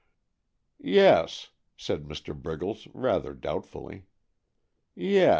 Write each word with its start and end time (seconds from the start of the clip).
"Yes," 0.83 1.49
said 1.77 2.05
Mr. 2.05 2.33
Briggles 2.33 2.87
rather 2.91 3.35
doubtfully. 3.35 4.07
"Yes! 4.95 5.29